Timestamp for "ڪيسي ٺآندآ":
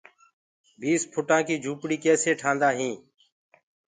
2.05-2.69